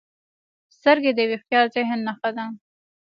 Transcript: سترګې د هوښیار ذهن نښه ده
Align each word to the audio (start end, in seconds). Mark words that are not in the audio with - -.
سترګې 0.77 1.11
د 1.15 1.19
هوښیار 1.29 1.65
ذهن 1.75 1.99
نښه 2.07 2.29
ده 2.35 2.45